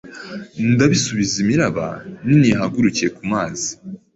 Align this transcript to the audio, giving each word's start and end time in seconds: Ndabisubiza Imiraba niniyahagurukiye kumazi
Ndabisubiza 0.71 1.35
Imiraba 1.43 1.85
niniyahagurukiye 2.25 3.09
kumazi 3.17 3.67